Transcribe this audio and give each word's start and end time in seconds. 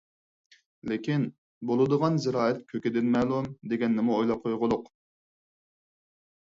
لېكىن، 0.91 1.27
بولىدىغان 1.71 2.17
زىرائەت 2.25 2.65
كۆكىدىن 2.73 3.13
مەلۇم 3.17 3.53
دېگەننىمۇ 3.75 4.19
ئويلاپ 4.19 4.45
قويغۇلۇق! 4.49 4.93